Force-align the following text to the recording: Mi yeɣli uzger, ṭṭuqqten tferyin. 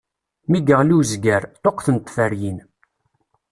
Mi 0.49 0.59
yeɣli 0.67 0.93
uzger, 0.99 1.43
ṭṭuqqten 1.57 1.95
tferyin. 1.99 2.57